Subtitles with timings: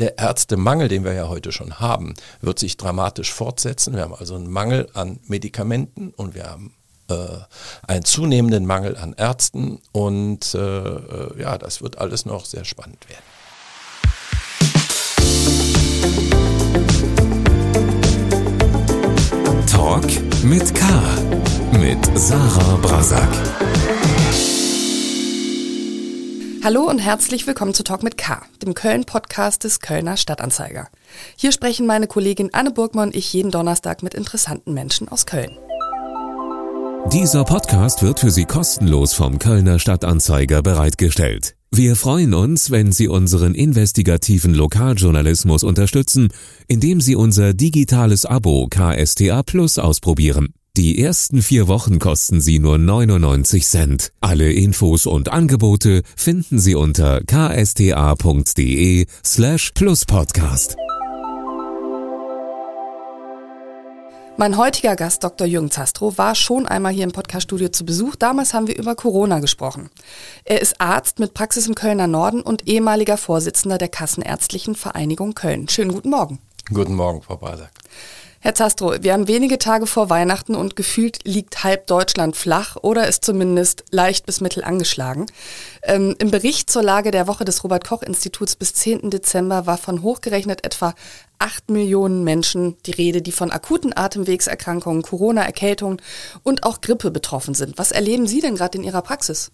[0.00, 3.94] Der Ärztemangel, den wir ja heute schon haben, wird sich dramatisch fortsetzen.
[3.94, 6.74] Wir haben also einen Mangel an Medikamenten und wir haben
[7.08, 7.14] äh,
[7.86, 13.06] einen zunehmenden Mangel an Ärzten und äh, äh ja, das wird alles noch sehr spannend
[13.08, 13.22] werden.
[19.70, 20.06] Talk
[20.42, 20.84] mit K.
[21.78, 23.28] Mit Sarah Brasak.
[26.64, 30.88] Hallo und herzlich willkommen zu Talk mit K, dem Köln-Podcast des Kölner Stadtanzeiger.
[31.36, 35.58] Hier sprechen meine Kollegin Anne Burgmann und ich jeden Donnerstag mit interessanten Menschen aus Köln.
[37.12, 41.54] Dieser Podcast wird für Sie kostenlos vom Kölner Stadtanzeiger bereitgestellt.
[41.70, 46.28] Wir freuen uns, wenn Sie unseren investigativen Lokaljournalismus unterstützen,
[46.66, 50.54] indem Sie unser digitales Abo KSTA Plus ausprobieren.
[50.76, 54.12] Die ersten vier Wochen kosten Sie nur 99 Cent.
[54.20, 60.74] Alle Infos und Angebote finden Sie unter ksta.de slash pluspodcast.
[64.36, 65.46] Mein heutiger Gast, Dr.
[65.46, 68.16] Jürgen Zastro, war schon einmal hier im Podcaststudio zu Besuch.
[68.16, 69.90] Damals haben wir über Corona gesprochen.
[70.44, 75.68] Er ist Arzt mit Praxis im Kölner Norden und ehemaliger Vorsitzender der Kassenärztlichen Vereinigung Köln.
[75.68, 76.40] Schönen guten Morgen.
[76.68, 77.70] Guten Morgen, Frau Basak.
[78.44, 83.08] Herr Zastro, wir haben wenige Tage vor Weihnachten und gefühlt liegt halb Deutschland flach oder
[83.08, 85.24] ist zumindest leicht bis mittel angeschlagen.
[85.82, 89.08] Ähm, Im Bericht zur Lage der Woche des Robert-Koch-Instituts bis 10.
[89.08, 90.94] Dezember war von hochgerechnet etwa
[91.38, 96.02] 8 Millionen Menschen die Rede, die von akuten Atemwegserkrankungen, Corona-Erkältungen
[96.42, 97.78] und auch Grippe betroffen sind.
[97.78, 99.52] Was erleben Sie denn gerade in Ihrer Praxis?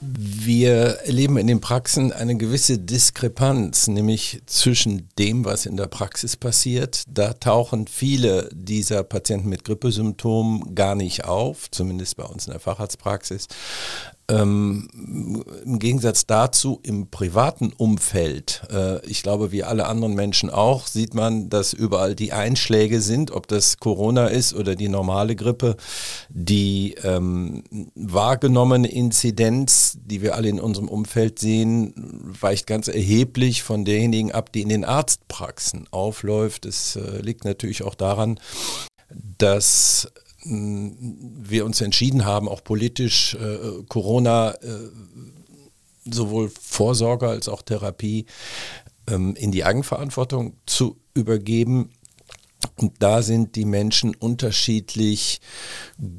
[0.00, 6.36] Wir erleben in den Praxen eine gewisse Diskrepanz, nämlich zwischen dem, was in der Praxis
[6.36, 7.04] passiert.
[7.08, 12.60] Da tauchen viele dieser Patienten mit Grippesymptomen gar nicht auf, zumindest bei uns in der
[12.60, 13.48] Facharztpraxis.
[14.26, 14.88] Ähm,
[15.66, 21.12] Im Gegensatz dazu im privaten Umfeld, äh, ich glaube wie alle anderen Menschen auch, sieht
[21.12, 25.76] man, dass überall die Einschläge sind, ob das Corona ist oder die normale Grippe.
[26.28, 31.94] Die ähm, wahrgenommene Inzidenz, die wir alle in unserem Umfeld sehen,
[32.40, 36.66] weicht ganz erheblich von derjenigen ab, die in den Arztpraxen aufläuft.
[36.66, 38.38] Es äh, liegt natürlich auch daran,
[39.38, 40.12] dass
[40.44, 44.90] wir uns entschieden haben, auch politisch äh, Corona äh,
[46.04, 48.26] sowohl Vorsorge als auch Therapie
[49.08, 51.90] ähm, in die Eigenverantwortung zu übergeben.
[52.76, 55.40] Und da sind die Menschen unterschiedlich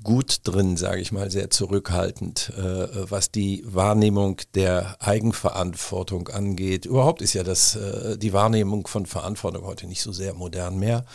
[0.03, 6.85] gut drin, sage ich mal, sehr zurückhaltend, äh, was die Wahrnehmung der Eigenverantwortung angeht.
[6.85, 11.06] Überhaupt ist ja das, äh, die Wahrnehmung von Verantwortung heute nicht so sehr modern mehr.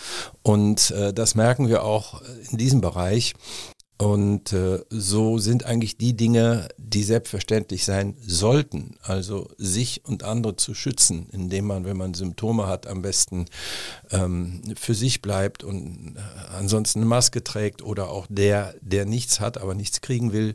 [0.42, 3.34] Und äh, das merken wir auch in diesem Bereich.
[4.00, 10.56] Und äh, so sind eigentlich die Dinge, die selbstverständlich sein sollten, also sich und andere
[10.56, 13.44] zu schützen, indem man, wenn man Symptome hat, am besten
[14.10, 16.20] ähm, für sich bleibt und äh,
[16.56, 20.54] ansonsten eine Maske trägt oder auch der, der nichts hat, aber nichts kriegen will,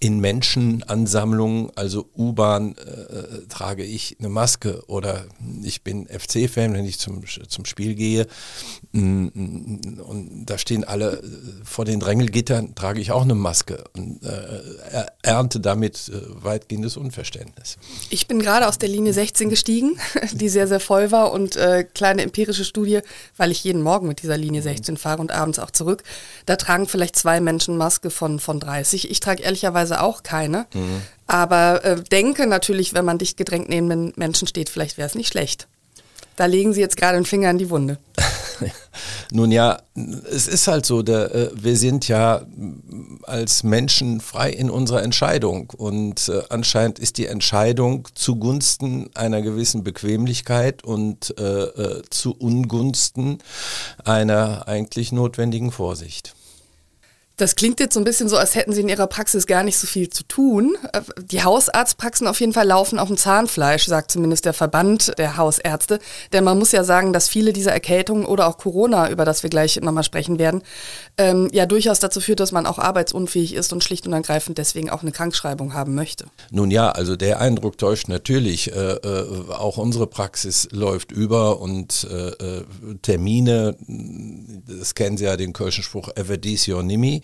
[0.00, 5.24] in Menschenansammlungen, also U-Bahn, äh, trage ich eine Maske oder
[5.62, 8.28] ich bin FC-Fan, wenn ich zum, zum Spiel gehe
[8.92, 11.22] mm, und da stehen alle äh,
[11.64, 17.76] vor den Drängelgittern, trage ich auch eine Maske und äh, ernte damit äh, weitgehendes Unverständnis.
[18.10, 19.98] Ich bin gerade aus der Linie 16 gestiegen,
[20.32, 23.00] die sehr, sehr voll war und äh, kleine empirische Studie,
[23.36, 26.04] weil ich jeden Morgen mit dieser Linie 16 fahre und abends auch zurück,
[26.46, 29.10] da tragen vielleicht zwei Menschen Maske von, von 30.
[29.10, 30.66] Ich trage ehrlicherweise normalerweise auch keine.
[30.74, 31.02] Mhm.
[31.26, 35.14] Aber äh, denke natürlich, wenn man dicht gedrängt neben den Menschen steht, vielleicht wäre es
[35.14, 35.68] nicht schlecht.
[36.36, 37.98] Da legen Sie jetzt gerade einen Finger in die Wunde.
[39.32, 42.42] Nun ja, es ist halt so, der, äh, wir sind ja
[43.24, 49.82] als Menschen frei in unserer Entscheidung und äh, anscheinend ist die Entscheidung zugunsten einer gewissen
[49.82, 53.38] Bequemlichkeit und äh, äh zu Ungunsten
[54.04, 56.34] einer eigentlich notwendigen Vorsicht.
[57.38, 59.78] Das klingt jetzt so ein bisschen so, als hätten Sie in Ihrer Praxis gar nicht
[59.78, 60.76] so viel zu tun.
[60.92, 65.36] Äh, die Hausarztpraxen auf jeden Fall laufen auf dem Zahnfleisch, sagt zumindest der Verband der
[65.36, 66.00] Hausärzte.
[66.32, 69.50] Denn man muss ja sagen, dass viele dieser Erkältungen oder auch Corona, über das wir
[69.50, 70.62] gleich nochmal sprechen werden,
[71.16, 74.90] ähm, ja durchaus dazu führt, dass man auch arbeitsunfähig ist und schlicht und ergreifend deswegen
[74.90, 76.26] auch eine Krankschreibung haben möchte.
[76.50, 78.72] Nun ja, also der Eindruck täuscht natürlich.
[78.72, 82.64] Äh, äh, auch unsere Praxis läuft über und äh, äh
[83.02, 87.22] Termine, das kennen Sie ja den Kölschen Spruch, Evadisio Nimi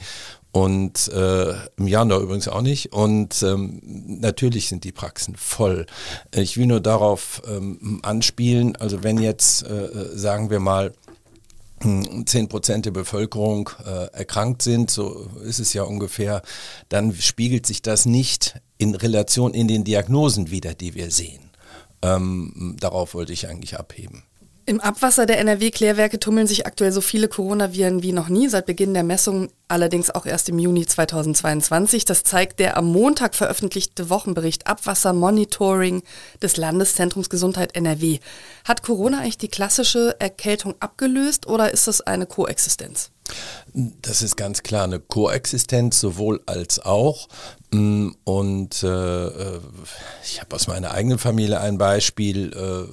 [0.52, 2.92] und äh, im Januar übrigens auch nicht.
[2.92, 5.86] Und ähm, natürlich sind die Praxen voll.
[6.32, 10.92] Ich will nur darauf ähm, anspielen, also wenn jetzt, äh, äh sagen wir mal,
[11.80, 16.42] 10 hm, Prozent der Bevölkerung äh, erkrankt sind, so ist es ja ungefähr,
[16.88, 21.50] dann spiegelt sich das nicht in Relation in den Diagnosen wieder, die wir sehen.
[22.00, 24.22] Ähm, darauf wollte ich eigentlich abheben.
[24.66, 28.94] Im Abwasser der NRW-Klärwerke tummeln sich aktuell so viele Coronaviren wie noch nie, seit Beginn
[28.94, 32.06] der Messung, allerdings auch erst im Juni 2022.
[32.06, 36.02] Das zeigt der am Montag veröffentlichte Wochenbericht Abwassermonitoring
[36.40, 38.20] des Landeszentrums Gesundheit NRW.
[38.64, 43.10] Hat Corona eigentlich die klassische Erkältung abgelöst oder ist das eine Koexistenz?
[43.74, 47.28] Das ist ganz klar eine Koexistenz, sowohl als auch.
[47.70, 49.60] Mm, und äh, äh,
[50.24, 52.52] ich habe aus meiner eigenen Familie ein Beispiel.
[52.54, 52.90] Äh,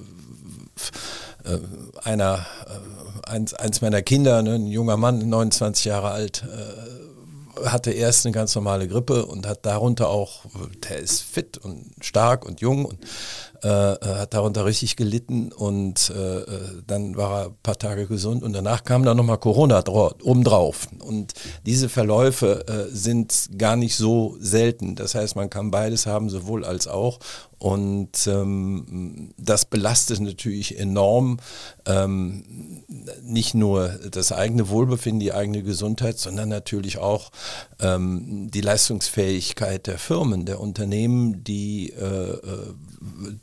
[1.46, 1.60] äh,
[2.04, 7.92] einer, äh, eins, eins meiner Kinder, ne, ein junger Mann, 29 Jahre alt, äh, hatte
[7.92, 10.46] erst eine ganz normale Grippe und hat darunter auch,
[10.90, 13.00] der ist fit und stark und jung und
[13.64, 16.46] äh, hat darunter richtig gelitten und äh, äh,
[16.88, 19.84] dann war er ein paar Tage gesund und danach kam dann nochmal Corona
[20.24, 20.88] obendrauf.
[21.00, 21.34] Und
[21.66, 24.96] diese Verläufe äh, sind gar nicht so selten.
[24.96, 27.20] Das heißt, man kann beides haben, sowohl als auch.
[27.60, 31.38] Und ähm, das belastet natürlich enorm
[31.86, 32.84] ähm,
[33.22, 37.30] nicht nur das eigene Wohlbefinden, die eigene Gesundheit, sondern natürlich auch
[37.80, 42.74] ähm, die Leistungsfähigkeit der Firmen, der Unternehmen, die äh, äh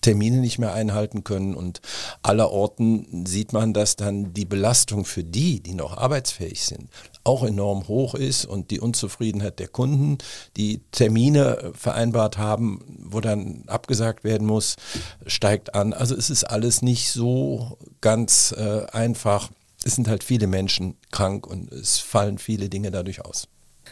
[0.01, 1.55] Termine nicht mehr einhalten können.
[1.55, 1.81] Und
[2.23, 6.89] allerorten sieht man, dass dann die Belastung für die, die noch arbeitsfähig sind,
[7.25, 10.19] auch enorm hoch ist und die Unzufriedenheit der Kunden,
[10.57, 14.77] die Termine vereinbart haben, wo dann abgesagt werden muss,
[15.27, 15.93] steigt an.
[15.93, 19.51] Also es ist alles nicht so ganz äh, einfach.
[19.85, 23.49] Es sind halt viele Menschen krank und es fallen viele Dinge dadurch aus.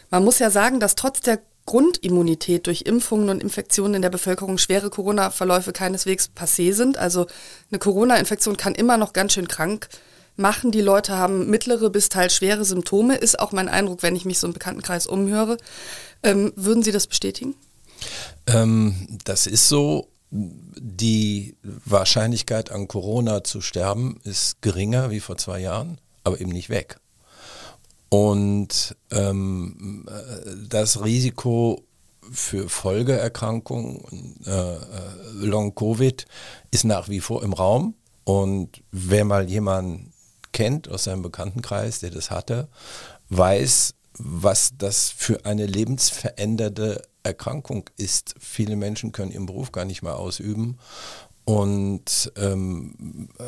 [0.09, 4.57] Man muss ja sagen, dass trotz der Grundimmunität durch Impfungen und Infektionen in der Bevölkerung
[4.57, 6.97] schwere Corona-Verläufe keineswegs passé sind.
[6.97, 7.27] Also
[7.69, 9.89] eine Corona-Infektion kann immer noch ganz schön krank
[10.37, 10.71] machen.
[10.71, 14.39] Die Leute haben mittlere bis teils schwere Symptome, ist auch mein Eindruck, wenn ich mich
[14.39, 15.57] so im Bekanntenkreis umhöre.
[16.23, 17.53] Ähm, würden Sie das bestätigen?
[18.47, 20.07] Ähm, das ist so.
[20.29, 26.69] Die Wahrscheinlichkeit an Corona zu sterben ist geringer wie vor zwei Jahren, aber eben nicht
[26.69, 26.97] weg.
[28.09, 30.05] Und ähm,
[30.69, 31.83] das Risiko
[32.31, 34.79] für Folgeerkrankungen, äh, äh,
[35.39, 36.25] Long-Covid,
[36.71, 37.95] ist nach wie vor im Raum.
[38.23, 40.13] Und wer mal jemanden
[40.51, 42.67] kennt aus seinem Bekanntenkreis, der das hatte,
[43.29, 48.35] weiß, was das für eine lebensveränderte Erkrankung ist.
[48.39, 50.79] Viele Menschen können ihren Beruf gar nicht mehr ausüben.
[51.45, 53.43] Und ähm, äh,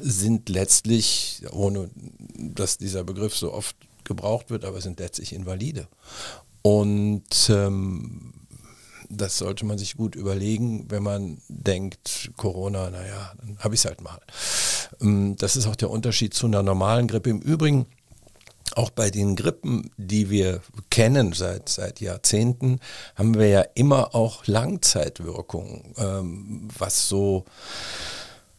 [0.00, 1.90] sind letztlich, ohne
[2.36, 5.86] dass dieser Begriff so oft gebraucht wird, aber sind letztlich Invalide.
[6.62, 8.32] Und ähm,
[9.08, 13.84] das sollte man sich gut überlegen, wenn man denkt, Corona, naja, dann habe ich es
[13.86, 14.20] halt mal.
[15.00, 17.30] Ähm, das ist auch der Unterschied zu einer normalen Grippe.
[17.30, 17.86] Im Übrigen,
[18.74, 22.80] auch bei den Grippen, die wir kennen seit, seit Jahrzehnten,
[23.16, 27.44] haben wir ja immer auch Langzeitwirkungen, ähm, was so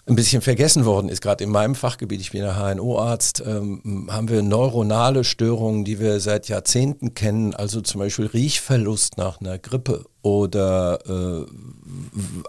[0.09, 4.27] ein bisschen vergessen worden ist, gerade in meinem Fachgebiet, ich bin ja HNO-Arzt, ähm, haben
[4.27, 10.05] wir neuronale Störungen, die wir seit Jahrzehnten kennen, also zum Beispiel Riechverlust nach einer Grippe
[10.23, 11.45] oder äh,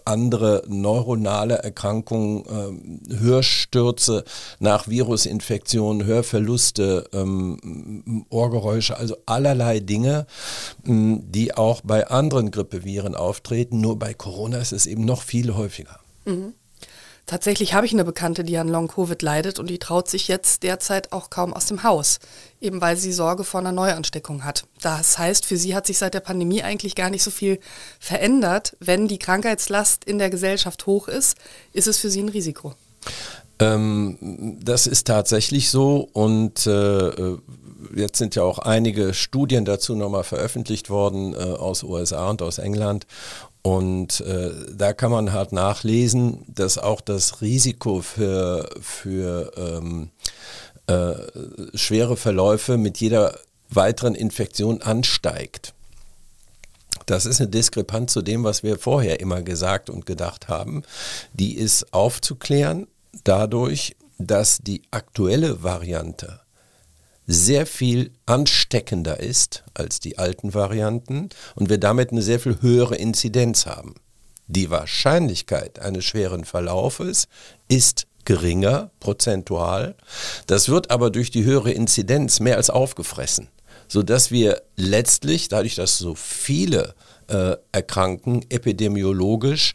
[0.04, 2.44] andere neuronale Erkrankungen,
[3.10, 4.24] äh, Hörstürze
[4.58, 10.26] nach Virusinfektionen, Hörverluste, ähm, Ohrgeräusche, also allerlei Dinge,
[10.86, 13.80] äh, die auch bei anderen Grippeviren auftreten.
[13.80, 16.00] Nur bei Corona ist es eben noch viel häufiger.
[16.24, 16.54] Mhm.
[17.26, 21.12] Tatsächlich habe ich eine Bekannte, die an Long-Covid leidet und die traut sich jetzt derzeit
[21.12, 22.18] auch kaum aus dem Haus,
[22.60, 24.64] eben weil sie Sorge vor einer Neuansteckung hat.
[24.80, 27.60] Das heißt, für sie hat sich seit der Pandemie eigentlich gar nicht so viel
[27.98, 28.76] verändert.
[28.80, 31.36] Wenn die Krankheitslast in der Gesellschaft hoch ist,
[31.72, 32.74] ist es für sie ein Risiko.
[33.60, 37.36] Ähm, das ist tatsächlich so und äh,
[37.94, 42.58] jetzt sind ja auch einige Studien dazu nochmal veröffentlicht worden äh, aus USA und aus
[42.58, 43.06] England.
[43.62, 50.10] Und äh, da kann man halt nachlesen, dass auch das Risiko für, für ähm,
[50.86, 51.14] äh,
[51.74, 53.38] schwere Verläufe mit jeder
[53.68, 55.74] weiteren Infektion ansteigt.
[57.06, 60.82] Das ist eine Diskrepanz zu dem, was wir vorher immer gesagt und gedacht haben.
[61.32, 62.86] Die ist aufzuklären
[63.24, 66.40] dadurch, dass die aktuelle Variante
[67.30, 72.96] sehr viel ansteckender ist als die alten Varianten und wir damit eine sehr viel höhere
[72.96, 73.94] Inzidenz haben.
[74.48, 77.28] Die Wahrscheinlichkeit eines schweren Verlaufes
[77.68, 79.94] ist geringer, prozentual.
[80.48, 83.46] Das wird aber durch die höhere Inzidenz mehr als aufgefressen,
[83.86, 86.96] sodass wir letztlich, dadurch, dass so viele
[87.28, 89.74] äh, erkranken, epidemiologisch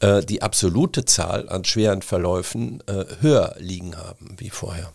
[0.00, 4.92] äh, die absolute Zahl an schweren Verläufen äh, höher liegen haben wie vorher.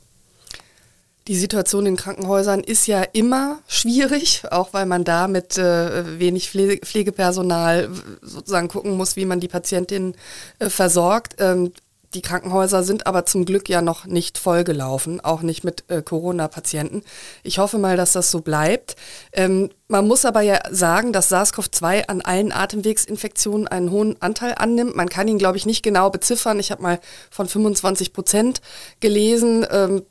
[1.27, 6.51] Die Situation in Krankenhäusern ist ja immer schwierig, auch weil man da mit äh, wenig
[6.51, 7.89] Pflege Pflegepersonal
[8.21, 10.15] sozusagen gucken muss, wie man die Patientin
[10.59, 11.37] äh, versorgt.
[11.39, 11.71] Ähm,
[12.15, 17.03] die Krankenhäuser sind aber zum Glück ja noch nicht vollgelaufen, auch nicht mit äh, Corona-Patienten.
[17.43, 18.95] Ich hoffe mal, dass das so bleibt.
[19.33, 24.95] Ähm, man muss aber ja sagen, dass SARS-CoV-2 an allen Atemwegsinfektionen einen hohen Anteil annimmt.
[24.95, 26.59] Man kann ihn, glaube ich, nicht genau beziffern.
[26.59, 28.61] Ich habe mal von 25 Prozent
[29.01, 29.65] gelesen.
[29.69, 30.03] Ähm,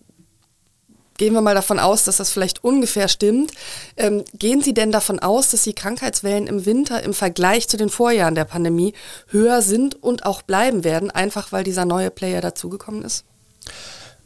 [1.19, 3.53] gehen wir mal davon aus, dass das vielleicht ungefähr stimmt.
[3.97, 7.89] Ähm, gehen Sie denn davon aus, dass die Krankheitswellen im Winter im Vergleich zu den
[7.89, 8.95] Vorjahren der Pandemie
[9.29, 13.25] höher sind und auch bleiben werden, einfach weil dieser neue Player dazugekommen ist?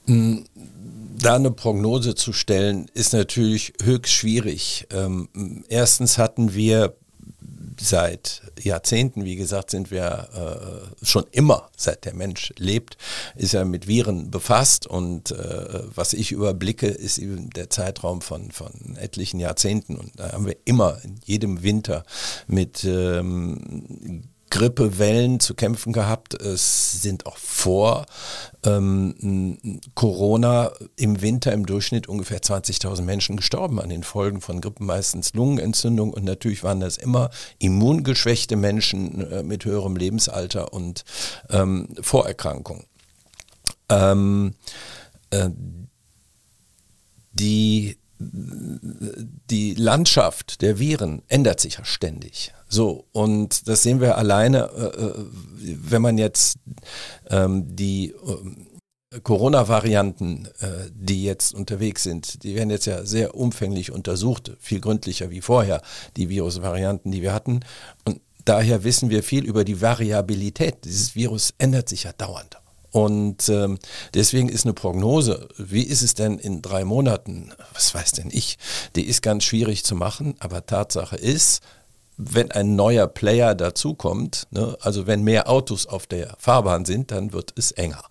[0.07, 0.45] Hm,
[1.21, 4.87] da eine Prognose zu stellen, ist natürlich höchst schwierig.
[4.90, 6.95] Ähm, erstens hatten wir
[7.80, 12.97] seit Jahrzehnten, wie gesagt, sind wir äh, schon immer, seit der Mensch lebt,
[13.37, 18.50] ist er mit Viren befasst und äh, was ich überblicke, ist eben der Zeitraum von,
[18.50, 19.97] von etlichen Jahrzehnten.
[19.97, 22.04] Und da haben wir immer in jedem Winter
[22.47, 26.35] mit ähm, Grippewellen zu kämpfen gehabt.
[26.35, 28.07] Es sind auch vor
[28.64, 34.87] ähm, Corona im Winter im Durchschnitt ungefähr 20.000 Menschen gestorben an den Folgen von Grippen,
[34.87, 41.05] meistens Lungenentzündung und natürlich waren das immer immungeschwächte Menschen äh, mit höherem Lebensalter und
[41.50, 42.85] ähm, Vorerkrankungen.
[43.88, 44.55] Ähm,
[45.31, 45.50] äh,
[47.33, 52.52] die die Landschaft der Viren ändert sich ja ständig.
[52.68, 55.14] So, und das sehen wir alleine, äh, äh
[55.60, 56.58] wenn man jetzt
[57.30, 63.90] ähm, die äh, Corona-Varianten, äh, die jetzt unterwegs sind, die werden jetzt ja sehr umfänglich
[63.90, 65.80] untersucht, viel gründlicher wie vorher,
[66.16, 67.60] die Virusvarianten, die wir hatten.
[68.04, 70.84] Und daher wissen wir viel über die Variabilität.
[70.84, 72.58] Dieses Virus ändert sich ja dauernd.
[72.90, 73.78] Und ähm,
[74.14, 78.59] deswegen ist eine Prognose, wie ist es denn in drei Monaten, was weiß denn ich,
[78.97, 81.61] die ist ganz schwierig zu machen, aber Tatsache ist,
[82.18, 87.33] wenn ein neuer Player dazukommt, ne, also wenn mehr Autos auf der Fahrbahn sind, dann
[87.33, 88.02] wird es enger.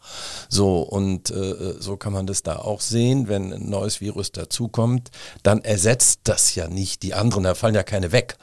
[0.48, 5.12] So, und äh, so kann man das da auch sehen, wenn ein neues Virus dazukommt,
[5.44, 8.38] dann ersetzt das ja nicht die anderen, da fallen ja keine weg,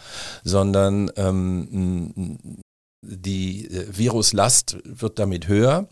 [0.44, 2.38] sondern ähm,
[3.00, 5.88] die äh, Viruslast wird damit höher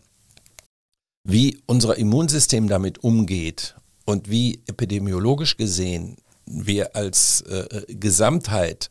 [1.23, 3.75] wie unser Immunsystem damit umgeht
[4.05, 8.89] und wie epidemiologisch gesehen wir als äh, Gesamtheit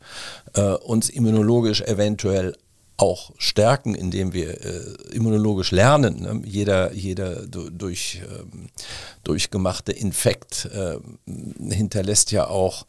[0.55, 2.55] äh, uns immunologisch eventuell
[2.97, 6.23] auch stärken, indem wir äh, immunologisch lernen.
[6.23, 6.43] Ne?
[6.45, 8.69] Jeder, jeder durch, ähm,
[9.25, 10.99] durchgemachte Infekt äh,
[11.75, 12.87] hinterlässt ja auch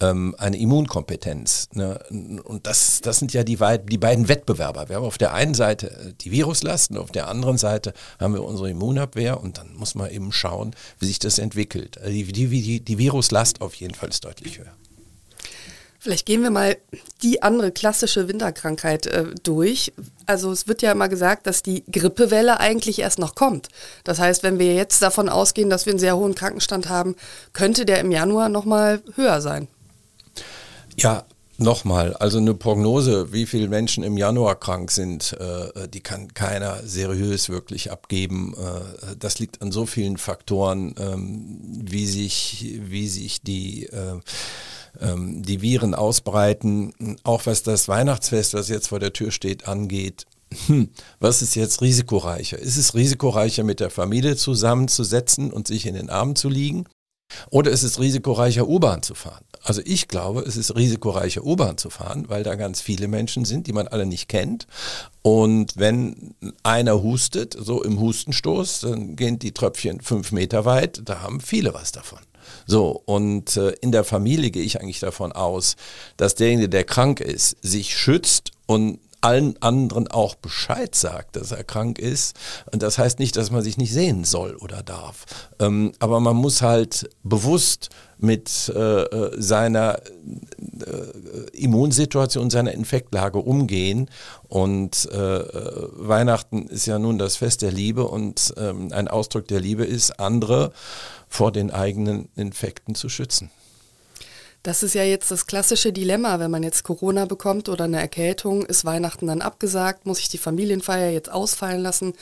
[0.00, 1.68] ähm, eine Immunkompetenz.
[1.74, 1.98] Ne?
[2.44, 4.88] Und das, das sind ja die, die beiden Wettbewerber.
[4.88, 8.44] Wir haben auf der einen Seite äh, die Viruslasten, auf der anderen Seite haben wir
[8.44, 11.98] unsere Immunabwehr und dann muss man eben schauen, wie sich das entwickelt.
[11.98, 14.72] Also die, die, die, Viruslast auf jeden Fall ist deutlich höher.
[16.02, 16.78] Vielleicht gehen wir mal
[17.22, 19.92] die andere klassische Winterkrankheit äh, durch.
[20.24, 23.68] Also es wird ja immer gesagt, dass die Grippewelle eigentlich erst noch kommt.
[24.04, 27.16] Das heißt, wenn wir jetzt davon ausgehen, dass wir einen sehr hohen Krankenstand haben,
[27.52, 29.68] könnte der im Januar nochmal höher sein.
[31.02, 31.24] Ja,
[31.62, 36.78] Nochmal, also eine Prognose, wie viele Menschen im Januar krank sind, äh, die kann keiner
[36.86, 38.54] seriös wirklich abgeben.
[38.56, 44.20] Äh, das liegt an so vielen Faktoren, ähm, wie, sich, wie sich die, äh,
[45.02, 46.94] ähm, die Viren ausbreiten.
[47.24, 50.24] Auch was das Weihnachtsfest, was jetzt vor der Tür steht, angeht.
[50.66, 50.88] Hm,
[51.18, 52.58] was ist jetzt risikoreicher?
[52.58, 56.86] Ist es risikoreicher, mit der Familie zusammenzusetzen und sich in den Armen zu liegen?
[57.50, 59.44] Oder ist es risikoreicher, U-Bahn zu fahren?
[59.62, 63.66] Also ich glaube, es ist risikoreicher, U-Bahn zu fahren, weil da ganz viele Menschen sind,
[63.66, 64.66] die man alle nicht kennt.
[65.22, 71.20] Und wenn einer hustet, so im Hustenstoß, dann gehen die Tröpfchen fünf Meter weit, da
[71.20, 72.20] haben viele was davon.
[72.66, 75.76] So, und äh, in der Familie gehe ich eigentlich davon aus,
[76.16, 81.64] dass derjenige, der krank ist, sich schützt und allen anderen auch Bescheid sagt, dass er
[81.64, 82.36] krank ist.
[82.72, 85.26] Und das heißt nicht, dass man sich nicht sehen soll oder darf.
[85.58, 94.08] Ähm, aber man muss halt bewusst mit äh, äh seiner äh, Immunsituation, seiner Infektlage umgehen.
[94.48, 99.48] Und äh, äh, Weihnachten ist ja nun das Fest der Liebe und ähm, ein Ausdruck
[99.48, 100.72] der Liebe ist, andere
[101.28, 103.50] vor den eigenen Infekten zu schützen.
[104.62, 108.66] Das ist ja jetzt das klassische Dilemma, wenn man jetzt Corona bekommt oder eine Erkältung,
[108.66, 112.12] ist Weihnachten dann abgesagt, muss ich die Familienfeier jetzt ausfallen lassen.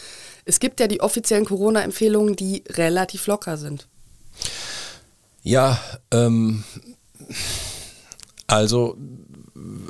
[0.44, 3.88] Es gibt ja die offiziellen Corona-Empfehlungen, die relativ locker sind.
[5.42, 5.80] Ja,
[6.12, 6.62] ähm,
[8.46, 8.96] also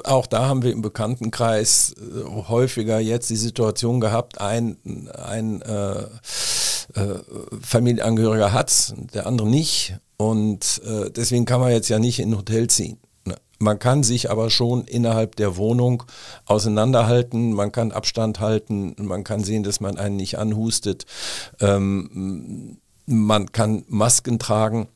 [0.04, 4.76] auch da haben wir im Bekanntenkreis äh, häufiger jetzt die Situation gehabt, ein,
[5.12, 6.02] ein äh,
[6.94, 7.18] äh,
[7.60, 9.98] Familienangehöriger hat, der andere nicht.
[10.18, 12.98] Und äh, deswegen kann man jetzt ja nicht in ein Hotel ziehen.
[13.24, 13.36] Ne?
[13.58, 16.02] Man kann sich aber schon innerhalb der Wohnung
[16.44, 21.06] auseinanderhalten, man kann Abstand halten, man kann sehen, dass man einen nicht anhustet,
[21.60, 24.88] ähm, man kann Masken tragen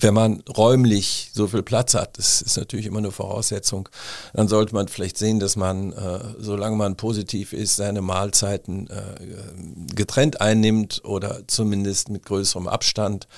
[0.00, 3.88] wenn man räumlich so viel Platz hat, das ist natürlich immer eine Voraussetzung,
[4.34, 9.94] dann sollte man vielleicht sehen, dass man, äh, solange man positiv ist, seine Mahlzeiten äh,
[9.94, 13.28] getrennt einnimmt oder zumindest mit größerem Abstand.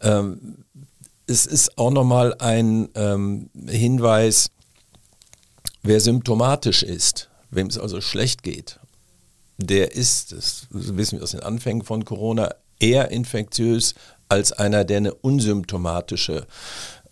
[0.00, 0.64] Ähm,
[1.26, 4.50] es ist auch nochmal ein ähm, Hinweis,
[5.82, 8.80] wer symptomatisch ist, wem es also schlecht geht,
[9.58, 13.94] der ist, das wissen wir aus den Anfängen von Corona, eher infektiös
[14.28, 16.46] als einer, der eine unsymptomatische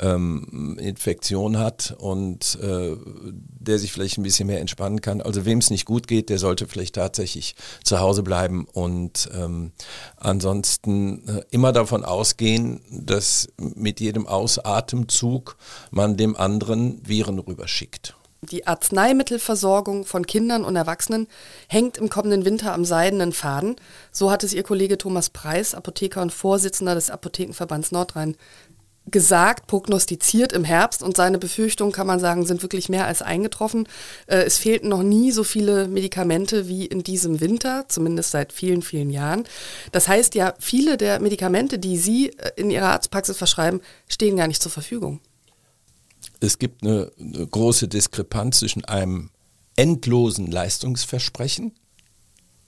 [0.00, 2.96] ähm, Infektion hat und äh,
[3.32, 5.20] der sich vielleicht ein bisschen mehr entspannen kann.
[5.20, 7.54] Also wem es nicht gut geht, der sollte vielleicht tatsächlich
[7.84, 9.72] zu Hause bleiben und ähm,
[10.16, 15.56] ansonsten äh, immer davon ausgehen, dass mit jedem Ausatemzug
[15.90, 18.16] man dem anderen Viren rüberschickt.
[18.50, 21.28] Die Arzneimittelversorgung von Kindern und Erwachsenen
[21.68, 23.76] hängt im kommenden Winter am seidenen Faden.
[24.10, 28.36] So hat es Ihr Kollege Thomas Preis, Apotheker und Vorsitzender des Apothekenverbands Nordrhein,
[29.06, 33.88] gesagt, prognostiziert im Herbst und seine Befürchtungen, kann man sagen, sind wirklich mehr als eingetroffen.
[34.26, 38.82] Äh, es fehlten noch nie so viele Medikamente wie in diesem Winter, zumindest seit vielen,
[38.82, 39.44] vielen Jahren.
[39.92, 44.48] Das heißt ja, viele der Medikamente, die Sie äh, in Ihrer Arztpraxis verschreiben, stehen gar
[44.48, 45.20] nicht zur Verfügung
[46.42, 49.30] es gibt eine, eine große Diskrepanz zwischen einem
[49.76, 51.72] endlosen Leistungsversprechen,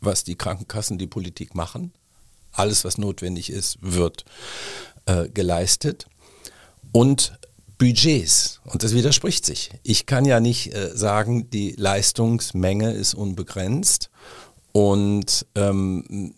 [0.00, 1.92] was die Krankenkassen, die Politik machen.
[2.52, 4.24] Alles, was notwendig ist, wird
[5.06, 6.06] äh, geleistet.
[6.92, 7.38] Und
[7.78, 8.60] Budgets.
[8.64, 9.70] Und das widerspricht sich.
[9.82, 14.10] Ich kann ja nicht äh, sagen, die Leistungsmenge ist unbegrenzt
[14.76, 16.32] und ähm,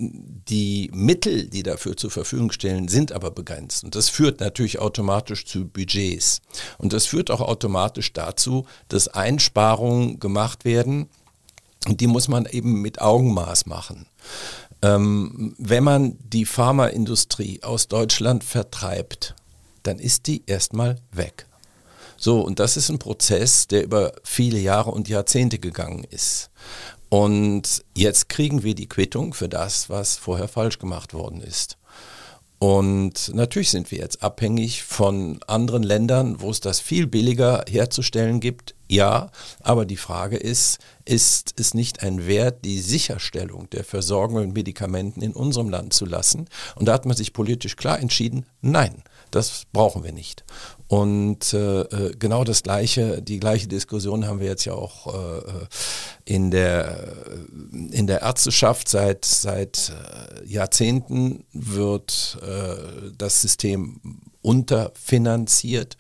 [0.47, 3.83] die Mittel, die dafür zur Verfügung stellen, sind aber begrenzt.
[3.83, 6.43] Und das führt natürlich automatisch zu Budgets.
[6.77, 11.09] Und das führt auch automatisch dazu, dass Einsparungen gemacht werden.
[11.89, 14.05] Und die muss man eben mit Augenmaß machen.
[14.83, 19.35] Ähm, wenn man die Pharmaindustrie aus Deutschland vertreibt,
[19.83, 21.47] dann ist die erstmal weg.
[22.19, 26.51] So, und das ist ein Prozess, der über viele Jahre und Jahrzehnte gegangen ist.
[27.17, 31.79] Und jetzt kriegen wir die Quittung für das, was vorher falsch gemacht worden ist.
[32.59, 38.41] Und natürlich sind wir jetzt abhängig von anderen Ländern, wo es das viel billiger herzustellen
[38.41, 38.75] gibt.
[38.87, 39.31] Ja,
[39.63, 45.23] aber die Frage ist, ist es nicht ein Wert, die Sicherstellung der Versorgung mit Medikamenten
[45.23, 46.49] in unserem Land zu lassen?
[46.75, 50.45] Und da hat man sich politisch klar entschieden, nein, das brauchen wir nicht.
[50.89, 55.39] Und äh, äh, genau das gleiche, die gleiche Diskussion haben wir jetzt ja auch äh,
[55.39, 55.67] äh
[56.25, 57.13] in, der,
[57.93, 58.89] in der Ärzteschaft.
[58.89, 64.01] Seit, seit äh, Jahrzehnten wird äh, das System
[64.43, 65.97] unterfinanziert.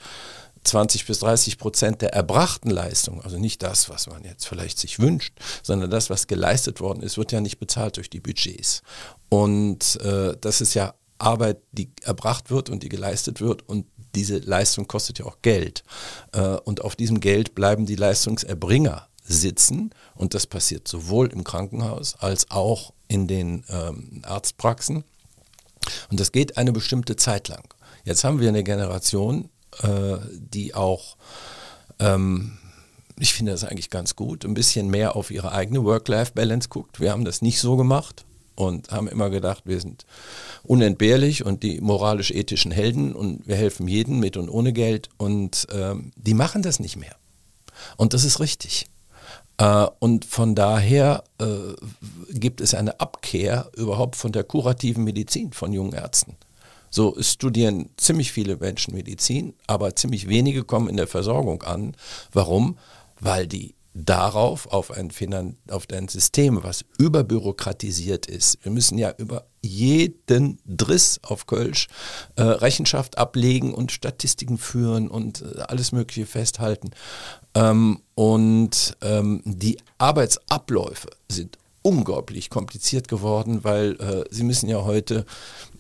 [0.64, 4.98] 20 bis 30 Prozent der erbrachten Leistung, also nicht das, was man jetzt vielleicht sich
[4.98, 8.82] wünscht, sondern das, was geleistet worden ist, wird ja nicht bezahlt durch die Budgets.
[9.28, 14.38] Und äh, das ist ja Arbeit, die erbracht wird und die geleistet wird und diese
[14.38, 15.84] Leistung kostet ja auch Geld.
[16.32, 22.16] Äh, und auf diesem Geld bleiben die Leistungserbringer sitzen und das passiert sowohl im Krankenhaus
[22.18, 25.04] als auch in den ähm, Arztpraxen.
[26.10, 27.72] Und das geht eine bestimmte Zeit lang.
[28.04, 29.50] Jetzt haben wir eine Generation,
[29.82, 31.16] äh, die auch,
[31.98, 32.58] ähm,
[33.18, 37.00] ich finde das eigentlich ganz gut, ein bisschen mehr auf ihre eigene Work-Life-Balance guckt.
[37.00, 38.25] Wir haben das nicht so gemacht
[38.56, 40.04] und haben immer gedacht, wir sind
[40.64, 46.10] unentbehrlich und die moralisch-ethischen Helden und wir helfen jedem mit und ohne Geld und ähm,
[46.16, 47.14] die machen das nicht mehr.
[47.96, 48.86] Und das ist richtig.
[49.58, 51.74] Äh, und von daher äh,
[52.30, 56.36] gibt es eine Abkehr überhaupt von der kurativen Medizin von jungen Ärzten.
[56.90, 61.94] So studieren ziemlich viele Menschen Medizin, aber ziemlich wenige kommen in der Versorgung an.
[62.32, 62.78] Warum?
[63.20, 68.58] Weil die darauf, auf ein, Finan auf ein System, was überbürokratisiert ist.
[68.62, 71.88] Wir müssen ja über jeden Driss auf Kölsch
[72.36, 76.90] äh, Rechenschaft ablegen und Statistiken führen und äh, alles Mögliche festhalten.
[77.54, 85.24] Ähm, und ähm, die Arbeitsabläufe sind unglaublich kompliziert geworden, weil äh, Sie müssen ja heute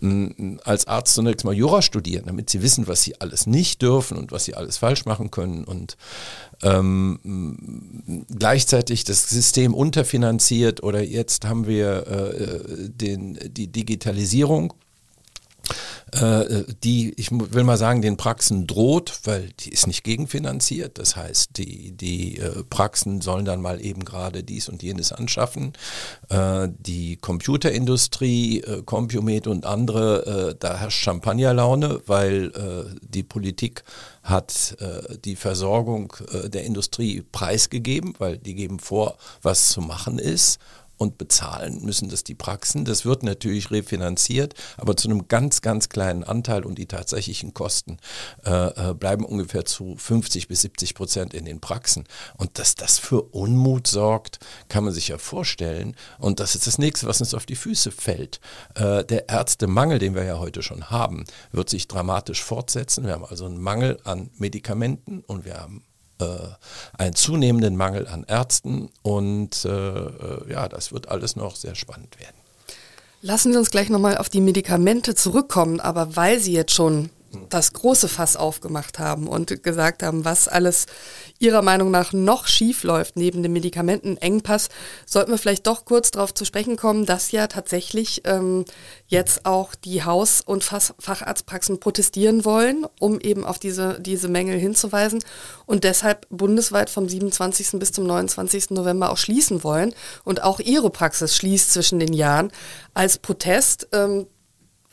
[0.00, 4.16] mh, als Arzt zunächst mal Jura studieren, damit Sie wissen, was Sie alles nicht dürfen
[4.16, 5.96] und was Sie alles falsch machen können und
[6.62, 10.82] ähm, gleichzeitig das System unterfinanziert.
[10.84, 14.72] Oder jetzt haben wir äh, den, die Digitalisierung.
[14.72, 14.85] äh,
[16.84, 20.98] die, ich will mal sagen, den Praxen droht, weil die ist nicht gegenfinanziert.
[20.98, 25.72] Das heißt, die, die äh, Praxen sollen dann mal eben gerade dies und jenes anschaffen.
[26.28, 33.84] Äh, die Computerindustrie, äh, Compumed und andere, äh, da herrscht Champagnerlaune, weil äh, die Politik
[34.22, 40.18] hat äh, die Versorgung äh, der Industrie preisgegeben, weil die geben vor, was zu machen
[40.18, 40.58] ist
[40.96, 42.84] und bezahlen müssen das die Praxen.
[42.84, 47.98] Das wird natürlich refinanziert, aber zu einem ganz, ganz kleinen Anteil und die tatsächlichen Kosten
[48.44, 52.04] äh, äh bleiben ungefähr zu 50 bis 70 Prozent in den Praxen.
[52.36, 55.96] Und dass das für Unmut sorgt, kann man sich ja vorstellen.
[56.18, 58.40] Und das ist das nächste, was uns auf die Füße fällt.
[58.74, 63.04] Äh, der Ärztemangel, den wir ja heute schon haben, wird sich dramatisch fortsetzen.
[63.04, 65.85] Wir haben also einen Mangel an Medikamenten und wir haben
[66.20, 66.26] äh,
[66.98, 72.18] einen zunehmenden Mangel an Ärzten und äh, äh, ja, das wird alles noch sehr spannend
[72.18, 72.36] werden.
[73.22, 77.10] Lassen Sie uns gleich nochmal auf die Medikamente zurückkommen, aber weil Sie jetzt schon
[77.48, 80.86] das große Fass aufgemacht haben und gesagt haben, was alles
[81.38, 84.68] Ihrer Meinung nach noch schief läuft neben dem Medikamentenengpass,
[85.04, 88.64] sollten wir vielleicht doch kurz darauf zu sprechen kommen, dass ja tatsächlich ähm,
[89.06, 95.22] jetzt auch die Haus- und Facharztpraxen protestieren wollen, um eben auf diese, diese Mängel hinzuweisen
[95.66, 97.78] und deshalb bundesweit vom 27.
[97.78, 98.70] bis zum 29.
[98.70, 99.94] November auch schließen wollen.
[100.24, 102.50] Und auch Ihre Praxis schließt zwischen den Jahren
[102.94, 103.88] als Protest.
[103.92, 104.26] Ähm,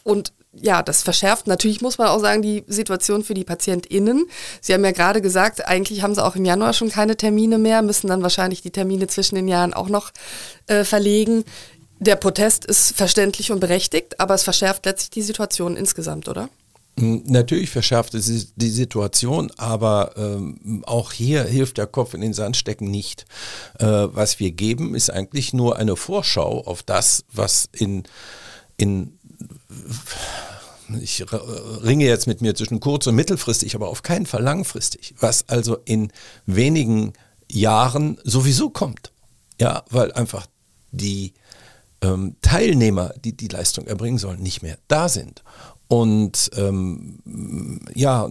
[0.04, 4.28] und ja, das verschärft natürlich, muss man auch sagen, die Situation für die PatientInnen.
[4.62, 7.82] Sie haben ja gerade gesagt, eigentlich haben sie auch im Januar schon keine Termine mehr,
[7.82, 10.12] müssen dann wahrscheinlich die Termine zwischen den Jahren auch noch
[10.68, 11.44] äh, verlegen.
[12.00, 16.50] Der Protest ist verständlich und berechtigt, aber es verschärft letztlich die Situation insgesamt, oder?
[16.96, 22.56] Natürlich verschärft es die Situation, aber ähm, auch hier hilft der Kopf in den Sand
[22.56, 23.26] stecken nicht.
[23.80, 28.04] Äh, was wir geben, ist eigentlich nur eine Vorschau auf das, was in,
[28.78, 29.18] in
[31.02, 35.48] ich ringe jetzt mit mir zwischen kurz- und mittelfristig, aber auf keinen Fall langfristig, was
[35.50, 36.12] also in
[36.46, 37.14] wenigen
[37.50, 39.12] Jahren sowieso kommt.
[39.60, 40.48] Ja, weil einfach
[40.92, 41.34] die
[42.02, 45.44] ähm, Teilnehmer, die die Leistung erbringen sollen, nicht mehr da sind.
[45.88, 47.20] Und ähm,
[47.94, 48.28] ja,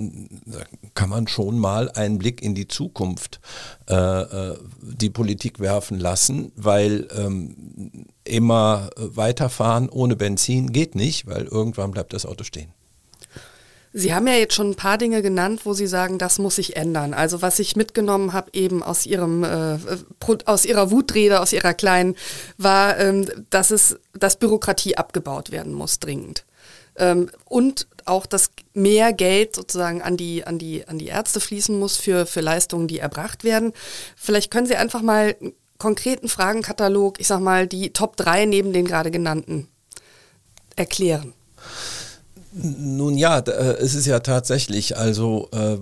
[0.46, 0.58] da
[0.94, 3.40] kann man schon mal einen Blick in die Zukunft
[3.88, 11.44] äh, äh, die Politik werfen lassen, weil ähm, immer weiterfahren ohne Benzin geht nicht, weil
[11.44, 12.72] irgendwann bleibt das Auto stehen.
[13.94, 16.76] Sie haben ja jetzt schon ein paar Dinge genannt, wo Sie sagen, das muss sich
[16.76, 17.12] ändern.
[17.12, 19.78] Also was ich mitgenommen habe eben aus Ihrem äh,
[20.46, 22.16] aus Ihrer Wutrede, aus Ihrer kleinen,
[22.56, 26.46] war, ähm, dass es, dass Bürokratie abgebaut werden muss dringend.
[27.02, 31.76] Ähm, und auch, dass mehr Geld sozusagen an die, an die, an die Ärzte fließen
[31.78, 33.72] muss für, für Leistungen, die erbracht werden.
[34.16, 38.72] Vielleicht können Sie einfach mal einen konkreten Fragenkatalog, ich sag mal, die Top 3 neben
[38.72, 39.68] den gerade genannten
[40.76, 41.34] erklären.
[42.54, 45.78] Nun ja, äh, es ist ja tatsächlich, also äh,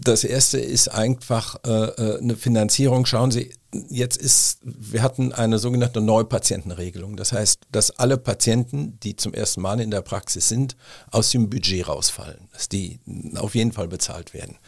[0.00, 3.06] das erste ist einfach äh, eine Finanzierung.
[3.06, 3.52] Schauen Sie,
[3.90, 7.16] jetzt ist, wir hatten eine sogenannte Neupatientenregelung.
[7.16, 10.76] Das heißt, dass alle Patienten, die zum ersten Mal in der Praxis sind,
[11.10, 13.00] aus dem Budget rausfallen, dass die
[13.34, 14.58] auf jeden Fall bezahlt werden.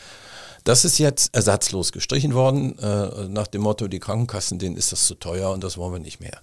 [0.64, 2.74] Das ist jetzt ersatzlos gestrichen worden,
[3.31, 6.20] nach dem Motto, die Krankenkassen, denen ist das zu teuer und das wollen wir nicht
[6.20, 6.42] mehr.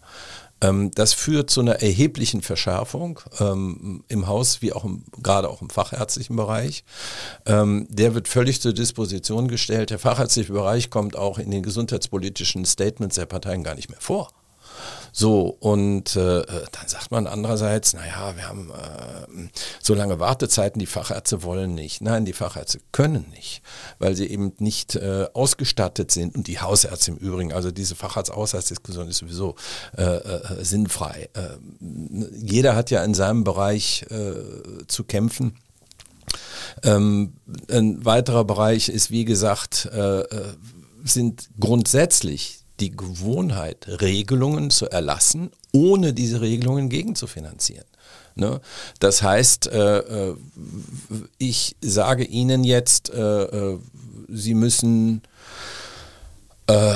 [0.62, 5.62] Ähm, das führt zu einer erheblichen Verschärfung ähm, im Haus, wie auch im, gerade auch
[5.62, 6.84] im fachärztlichen Bereich.
[7.46, 9.90] Ähm, der wird völlig zur Disposition gestellt.
[9.90, 14.30] Der fachärztliche Bereich kommt auch in den gesundheitspolitischen Statements der Parteien gar nicht mehr vor.
[15.18, 19.48] So, und äh, dann sagt man andererseits, naja, wir haben äh,
[19.82, 22.02] so lange Wartezeiten, die Fachärzte wollen nicht.
[22.02, 23.62] Nein, die Fachärzte können nicht,
[23.98, 29.08] weil sie eben nicht äh, ausgestattet sind und die Hausärzte im Übrigen, also diese Facharzt-Hausarzt-Diskussion
[29.08, 29.56] ist sowieso
[29.98, 31.30] äh, äh, sinnfrei.
[31.34, 31.60] Äh,
[32.34, 34.06] jeder hat ja in seinem Bereich
[34.88, 35.58] zu kämpfen.
[36.84, 37.36] Ähm,
[37.72, 39.90] ein weiterer Bereich ist, wie gesagt,
[41.06, 47.86] sind grundsätzlich die Gewohnheit, Regelungen zu erlassen, ohne diese Regelungen gegenzufinanzieren.
[48.36, 48.60] Ne?
[49.00, 50.36] Das heißt, äh, äh,
[51.38, 53.80] ich sage Ihnen jetzt, äh, äh
[54.28, 55.22] Sie müssen,
[56.66, 56.96] äh,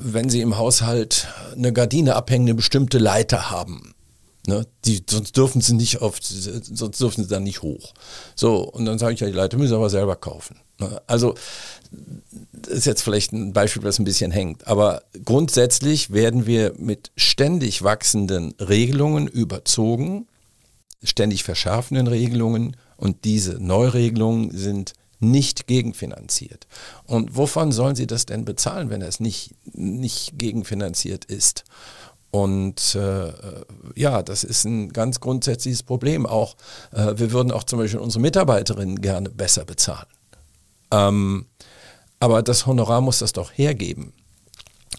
[0.00, 3.94] wenn Sie im Haushalt eine Gardine abhängen, eine bestimmte Leiter haben.
[4.46, 4.66] Ne?
[4.84, 7.92] Die, sonst dürfen sie nicht auf, sonst dürfen sie dann nicht hoch.
[8.34, 10.58] So, und dann sage ich ja, die Leiter müssen sie aber selber kaufen.
[11.06, 11.34] Also
[12.52, 14.66] das ist jetzt vielleicht ein Beispiel, was ein bisschen hängt.
[14.66, 20.26] Aber grundsätzlich werden wir mit ständig wachsenden Regelungen überzogen,
[21.02, 26.66] ständig verschärfenden Regelungen und diese Neuregelungen sind nicht gegenfinanziert.
[27.04, 31.64] Und wovon sollen Sie das denn bezahlen, wenn es nicht, nicht gegenfinanziert ist?
[32.30, 33.32] Und äh,
[33.94, 36.26] ja, das ist ein ganz grundsätzliches Problem.
[36.26, 36.56] Auch
[36.92, 40.06] äh, wir würden auch zum Beispiel unsere Mitarbeiterinnen gerne besser bezahlen.
[40.90, 41.46] Ähm,
[42.20, 44.12] aber das Honorar muss das doch hergeben.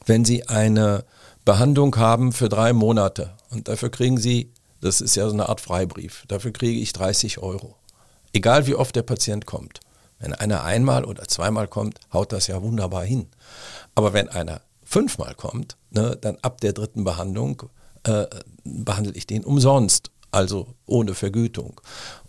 [0.06, 1.06] Wenn Sie eine
[1.46, 5.62] Behandlung haben für drei Monate und dafür kriegen Sie, das ist ja so eine Art
[5.62, 7.76] Freibrief, dafür kriege ich 30 Euro.
[8.34, 9.80] Egal wie oft der Patient kommt.
[10.20, 13.28] Wenn einer einmal oder zweimal kommt, haut das ja wunderbar hin.
[13.96, 17.64] Aber wenn einer fünfmal kommt, ne, dann ab der dritten Behandlung
[18.04, 18.26] äh,
[18.64, 21.80] behandle ich den umsonst, also ohne Vergütung.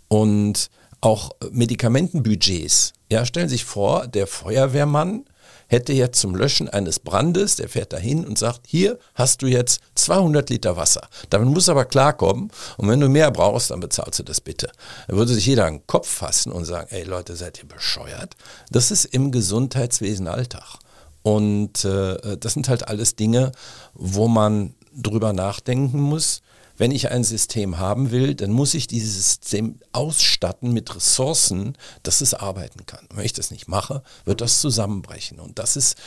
[0.07, 0.69] Und
[1.01, 2.93] auch Medikamentenbudgets.
[3.11, 5.25] Ja, stellen Sie sich vor, der Feuerwehrmann
[5.69, 9.81] hätte jetzt zum Löschen eines Brandes, der fährt dahin und sagt, hier hast du jetzt
[9.95, 11.07] 200 Liter Wasser.
[11.29, 14.71] Damit muss aber klarkommen und wenn du mehr brauchst, dann bezahlst du das bitte.
[15.07, 18.35] Dann würde sich jeder den Kopf fassen und sagen, ey Leute, seid ihr bescheuert?
[18.71, 20.79] Das ist im Gesundheitswesen Alltag.
[21.21, 23.51] Und äh, das sind halt alles Dinge,
[23.93, 26.41] wo man drüber nachdenken muss
[26.79, 32.21] wenn ich ein System haben will, dann muss ich dieses System ausstatten mit Ressourcen, dass
[32.21, 33.05] es arbeiten kann.
[33.13, 35.39] Wenn ich das nicht mache, wird das zusammenbrechen.
[35.39, 35.97] Und das ist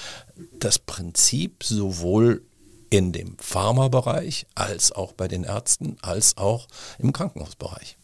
[0.59, 2.43] das Prinzip sowohl
[2.89, 7.99] in dem Pharmabereich als auch bei den Ärzten, als auch im Krankenhausbereich.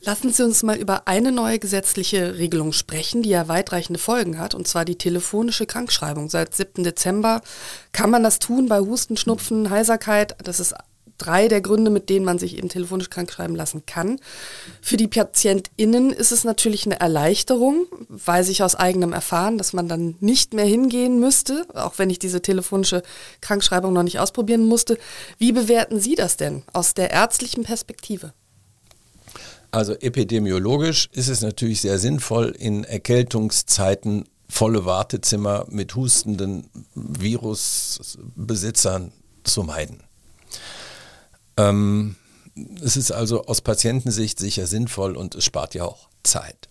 [0.00, 4.54] Lassen Sie uns mal über eine neue gesetzliche Regelung sprechen, die ja weitreichende Folgen hat,
[4.54, 6.30] und zwar die telefonische Krankschreibung.
[6.30, 6.82] Seit 7.
[6.82, 7.42] Dezember
[7.92, 10.36] kann man das tun bei Husten, Schnupfen, Heiserkeit.
[10.44, 10.74] Das ist
[11.18, 14.18] drei der Gründe, mit denen man sich eben telefonisch krank schreiben lassen kann.
[14.80, 19.88] Für die PatientInnen ist es natürlich eine Erleichterung, weiß ich aus eigenem Erfahren, dass man
[19.88, 23.02] dann nicht mehr hingehen müsste, auch wenn ich diese telefonische
[23.40, 24.98] Krankschreibung noch nicht ausprobieren musste.
[25.38, 28.32] Wie bewerten Sie das denn aus der ärztlichen Perspektive?
[29.70, 39.12] Also epidemiologisch ist es natürlich sehr sinnvoll, in Erkältungszeiten volle Wartezimmer mit hustenden Virusbesitzern
[39.44, 40.02] zu meiden.
[41.56, 42.16] Ähm,
[42.82, 46.68] es ist also aus Patientensicht sicher sinnvoll und es spart ja auch Zeit.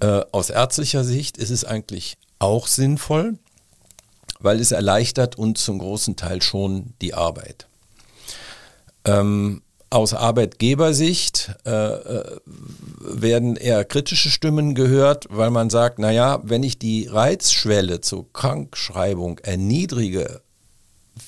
[0.00, 3.38] Äh, aus ärztlicher Sicht ist es eigentlich auch sinnvoll,
[4.40, 7.66] weil es erleichtert uns zum großen Teil schon die Arbeit.
[9.04, 12.40] Ähm, aus Arbeitgebersicht äh, äh
[13.06, 19.38] werden eher kritische Stimmen gehört, weil man sagt, naja, wenn ich die Reizschwelle zur Krankschreibung
[19.40, 20.40] erniedrige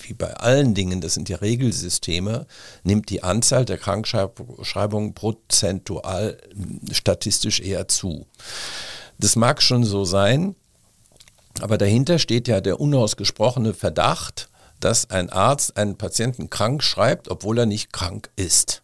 [0.03, 2.47] wie bei allen Dingen, das sind ja Regelsysteme,
[2.83, 6.39] nimmt die Anzahl der Krankschreibungen prozentual
[6.91, 8.27] statistisch eher zu.
[9.19, 10.55] Das mag schon so sein,
[11.61, 14.49] aber dahinter steht ja der unausgesprochene Verdacht,
[14.81, 18.83] dass ein Arzt einen Patienten krank schreibt, obwohl er nicht krank ist.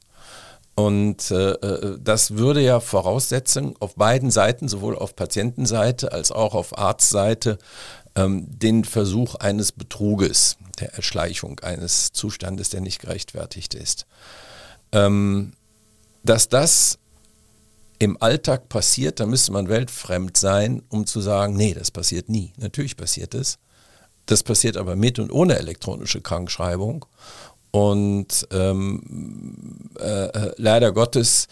[0.75, 6.55] Und äh, äh das würde ja voraussetzen, auf beiden Seiten, sowohl auf Patientenseite als auch
[6.55, 7.59] auf Arztseite,
[8.15, 14.07] ähm, den Versuch eines Betruges, der Erschleichung eines Zustandes, der nicht gerechtfertigt ist.
[14.93, 15.53] Ähm,
[16.23, 16.99] dass das
[17.99, 22.53] im Alltag passiert, da müsste man weltfremd sein, um zu sagen, nee, das passiert nie.
[22.57, 23.59] Natürlich passiert es.
[24.27, 27.07] Das passiert aber mit und ohne elektronische Krankschreibung.
[27.71, 31.49] Und ähm, äh, äh leider Gottes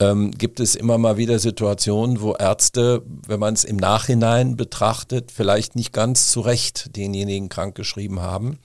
[0.00, 5.30] ähm, gibt es immer mal wieder Situationen, wo Ärzte, wenn man es im Nachhinein betrachtet,
[5.30, 8.58] vielleicht nicht ganz zu Recht denjenigen krankgeschrieben haben.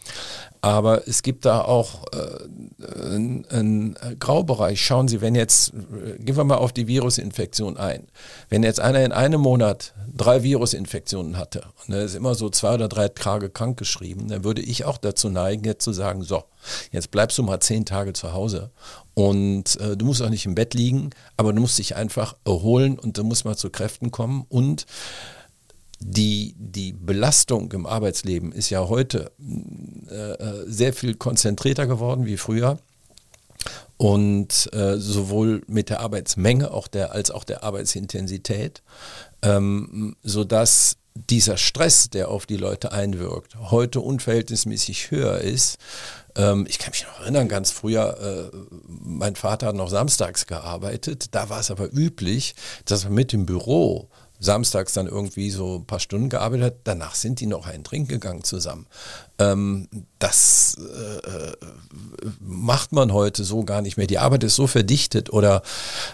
[0.66, 4.84] Aber es gibt da auch äh, einen, einen Graubereich.
[4.84, 8.08] Schauen Sie, wenn jetzt, äh, gehen wir mal auf die Virusinfektion ein.
[8.50, 12.74] Wenn jetzt einer in einem Monat drei Virusinfektionen hatte und er ist immer so zwei
[12.74, 16.46] oder drei Tage krank geschrieben, dann würde ich auch dazu neigen, jetzt zu sagen, so,
[16.92, 18.72] jetzt bleibst du mal zehn Tage zu Hause
[19.14, 22.98] und äh, du musst auch nicht im Bett liegen, aber du musst dich einfach erholen
[22.98, 24.48] und du musst mal zu Kräften kommen.
[24.50, 24.88] Und
[26.00, 29.32] die, die Belastung im Arbeitsleben ist ja heute
[30.10, 32.80] äh, äh, sehr viel konzentrierter geworden wie früher.
[33.98, 38.82] Und äh, sowohl mit der Arbeitsmenge auch der, als auch der Arbeitsintensität,
[39.42, 45.78] ähm, sodass dieser Stress, der auf die Leute einwirkt, heute unverhältnismäßig höher ist
[46.36, 51.34] ähm, ich kann mich noch erinnern, ganz früher, äh, mein Vater hat noch samstags gearbeitet.
[51.34, 55.86] Da war es aber üblich, dass er mit dem Büro samstags dann irgendwie so ein
[55.86, 56.76] paar Stunden gearbeitet hat.
[56.84, 58.86] Danach sind die noch einen Trink gegangen zusammen.
[59.38, 59.88] Ähm,
[60.20, 61.54] das äh, äh,
[62.40, 64.08] macht man heute so gar nicht mehr.
[64.08, 65.62] Die Arbeit ist so verdichtet oder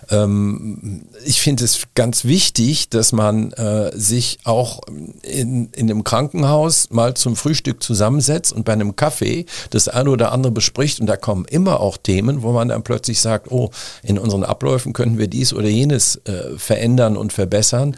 [0.09, 4.81] ähm, ich finde es ganz wichtig, dass man äh, sich auch
[5.21, 10.31] in, in einem Krankenhaus mal zum Frühstück zusammensetzt und bei einem Kaffee das eine oder
[10.31, 13.69] andere bespricht und da kommen immer auch Themen, wo man dann plötzlich sagt, oh,
[14.01, 17.95] in unseren Abläufen könnten wir dies oder jenes äh, verändern und verbessern.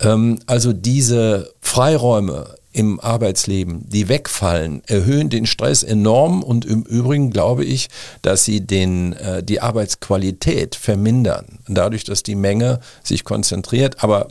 [0.00, 7.30] Ähm, also diese Freiräume im Arbeitsleben, die wegfallen, erhöhen den Stress enorm und im Übrigen
[7.30, 7.88] glaube ich,
[8.20, 14.02] dass sie den, äh, die Arbeitsqualität vermindern, dadurch, dass die Menge sich konzentriert.
[14.02, 14.28] Aber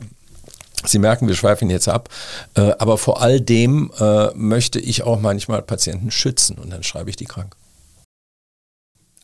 [0.86, 2.10] Sie merken, wir schweifen jetzt ab.
[2.54, 7.08] Äh, aber vor all dem äh, möchte ich auch manchmal Patienten schützen und dann schreibe
[7.08, 7.56] ich die krank.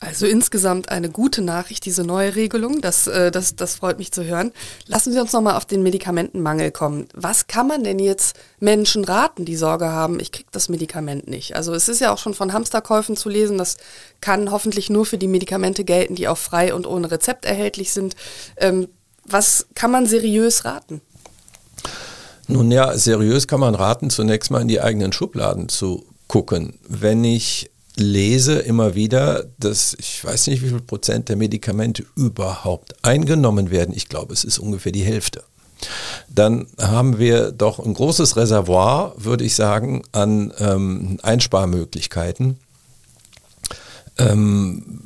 [0.03, 2.81] Also insgesamt eine gute Nachricht, diese neue Regelung.
[2.81, 4.51] Das, äh, das, das freut mich zu hören.
[4.87, 7.07] Lassen Sie uns nochmal auf den Medikamentenmangel kommen.
[7.13, 11.55] Was kann man denn jetzt Menschen raten, die Sorge haben, ich kriege das Medikament nicht?
[11.55, 13.59] Also es ist ja auch schon von Hamsterkäufen zu lesen.
[13.59, 13.77] Das
[14.21, 18.15] kann hoffentlich nur für die Medikamente gelten, die auch frei und ohne Rezept erhältlich sind.
[18.57, 18.87] Ähm,
[19.23, 21.01] was kann man seriös raten?
[22.47, 26.79] Nun ja, seriös kann man raten, zunächst mal in die eigenen Schubladen zu gucken.
[26.87, 32.95] Wenn ich lese immer wieder, dass ich weiß nicht, wie viel Prozent der Medikamente überhaupt
[33.03, 33.93] eingenommen werden.
[33.95, 35.43] Ich glaube, es ist ungefähr die Hälfte.
[36.29, 42.57] Dann haben wir doch ein großes Reservoir, würde ich sagen, an ähm, Einsparmöglichkeiten.
[44.17, 45.01] Ähm,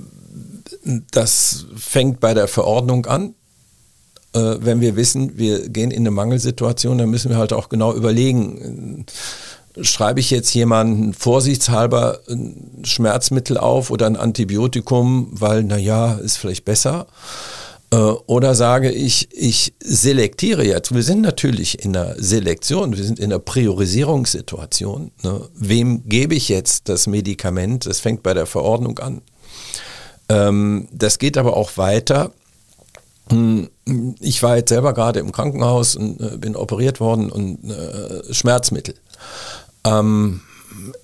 [1.11, 3.35] das fängt bei der Verordnung an.
[4.33, 7.93] Äh, wenn wir wissen, wir gehen in eine Mangelsituation, dann müssen wir halt auch genau
[7.93, 9.05] überlegen,
[9.81, 16.65] schreibe ich jetzt jemanden vorsichtshalber ein Schmerzmittel auf oder ein Antibiotikum, weil, naja, ist vielleicht
[16.65, 17.07] besser.
[17.91, 20.93] Äh, oder sage ich, ich selektiere jetzt.
[20.93, 25.11] Wir sind natürlich in einer Selektion, wir sind in einer Priorisierungssituation.
[25.23, 25.49] Ne?
[25.53, 27.85] Wem gebe ich jetzt das Medikament?
[27.85, 29.21] Das fängt bei der Verordnung an.
[30.29, 32.31] Ähm, das geht aber auch weiter.
[33.29, 33.69] Hm,
[34.19, 38.95] ich war jetzt selber gerade im Krankenhaus und äh, bin operiert worden und äh, Schmerzmittel.
[39.85, 40.41] Ähm,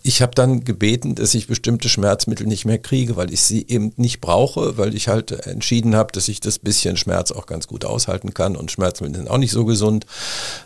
[0.03, 3.93] ich habe dann gebeten, dass ich bestimmte Schmerzmittel nicht mehr kriege, weil ich sie eben
[3.95, 7.85] nicht brauche, weil ich halt entschieden habe, dass ich das bisschen Schmerz auch ganz gut
[7.85, 10.05] aushalten kann und Schmerzmittel sind auch nicht so gesund.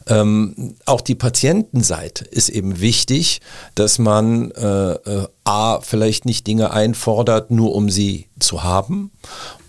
[0.08, 3.41] Ähm, auch die Patientenseite ist eben wichtig,
[3.75, 9.12] dass man äh, äh, A, vielleicht nicht Dinge einfordert, nur um sie zu haben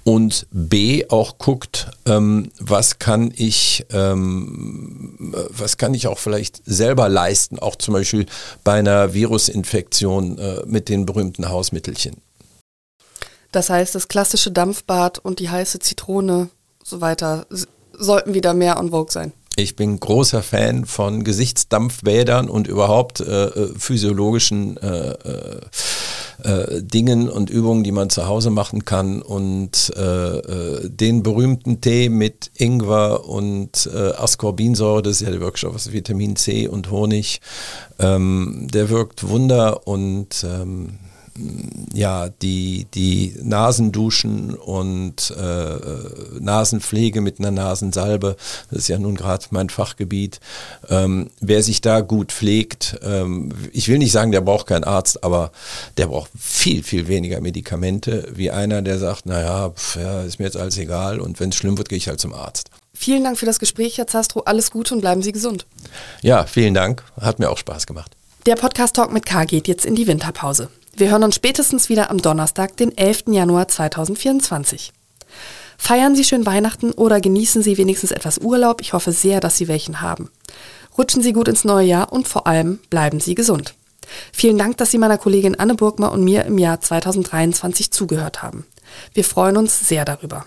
[0.06, 7.08] und B auch guckt, ähm, was kann ich, ähm, was kann ich auch vielleicht selber
[7.08, 8.26] leisten, auch zum Beispiel
[8.62, 12.18] bei einer Virusinfektion äh, mit den berühmten Hausmittelchen.
[13.50, 16.50] Das heißt, das klassische Dampfbad und die heiße Zitrone
[16.84, 17.48] so weiter
[17.92, 19.32] sollten wieder mehr on vogue sein.
[19.58, 25.60] Ich bin großer Fan von Gesichtsdampfbädern und überhaupt äh, äh physiologischen äh, äh,
[26.44, 29.22] äh, Dingen und Übungen, die man zu Hause machen kann.
[29.22, 33.88] Und äh, den berühmten Tee mit Ingwer und
[34.18, 37.40] Ascorbinsäure, das ist ja der Wirkstoff aus Vitamin C und Honig,
[37.98, 40.98] ähm, der wirkt Wunder und ähm,
[41.92, 48.36] ja, die, die Nasenduschen und äh, Nasenpflege mit einer Nasensalbe,
[48.70, 50.40] das ist ja nun gerade mein Fachgebiet.
[50.88, 55.24] Ähm, wer sich da gut pflegt, ähm, ich will nicht sagen, der braucht keinen Arzt,
[55.24, 55.52] aber
[55.96, 60.46] der braucht viel, viel weniger Medikamente, wie einer, der sagt, naja, pf, ja, ist mir
[60.46, 62.70] jetzt alles egal und wenn es schlimm wird, gehe ich halt zum Arzt.
[62.94, 64.40] Vielen Dank für das Gespräch, Herr Zastro.
[64.40, 65.66] Alles Gute und bleiben Sie gesund.
[66.22, 67.04] Ja, vielen Dank.
[67.20, 68.16] Hat mir auch Spaß gemacht.
[68.46, 70.70] Der Podcast Talk mit K geht jetzt in die Winterpause.
[70.98, 73.24] Wir hören uns spätestens wieder am Donnerstag, den 11.
[73.26, 74.94] Januar 2024.
[75.76, 78.80] Feiern Sie schön Weihnachten oder genießen Sie wenigstens etwas Urlaub.
[78.80, 80.30] Ich hoffe sehr, dass Sie welchen haben.
[80.96, 83.74] Rutschen Sie gut ins neue Jahr und vor allem bleiben Sie gesund.
[84.32, 88.64] Vielen Dank, dass Sie meiner Kollegin Anne Burgmer und mir im Jahr 2023 zugehört haben.
[89.12, 90.46] Wir freuen uns sehr darüber.